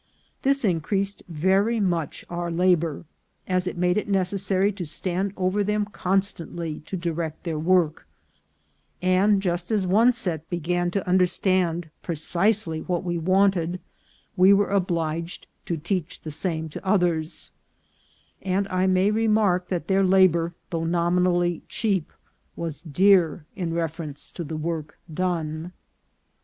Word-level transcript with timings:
This 0.41 0.65
increased 0.65 1.21
very 1.27 1.79
much 1.79 2.25
our 2.27 2.49
labour, 2.49 3.05
as 3.47 3.67
it 3.67 3.77
made 3.77 3.99
it 3.99 4.09
necessary 4.09 4.71
to 4.71 4.83
stand 4.83 5.31
over 5.37 5.63
them 5.63 5.85
constantly 5.85 6.79
to 6.87 6.97
di 6.97 7.11
lect 7.11 7.43
their 7.43 7.59
work; 7.59 8.07
and 8.99 9.43
just 9.43 9.69
as 9.69 9.85
one 9.85 10.11
set 10.11 10.49
began 10.49 10.89
to 10.89 11.07
understand 11.07 11.91
precisely 12.01 12.79
what 12.81 13.03
we 13.03 13.19
wanted, 13.19 13.79
we 14.35 14.53
were 14.53 14.71
obliged 14.71 15.45
to 15.67 15.77
teach 15.77 16.21
the 16.21 16.31
same 16.31 16.67
to 16.69 16.83
others; 16.83 17.51
and 18.41 18.67
I 18.69 18.87
may 18.87 19.11
remark 19.11 19.67
that 19.67 19.87
their 19.87 20.03
labour, 20.03 20.51
though 20.71 20.83
nominally 20.85 21.61
cheap, 21.69 22.11
was 22.55 22.81
dear 22.81 23.45
in 23.55 23.71
reference 23.71 24.31
to 24.31 24.43
the 24.43 24.57
work 24.57 24.97
done. 25.13 25.73